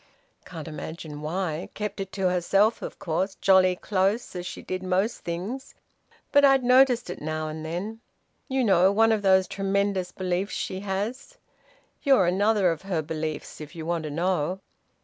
[0.45, 1.69] Can't imagine why!
[1.75, 5.75] Kept it to herself of course, jolly close, as she did most things,
[6.31, 7.99] but I'd noticed it now and then.
[8.47, 11.37] You know one of those tremendous beliefs she has.
[12.01, 14.59] You're another of her beliefs, if you want to know."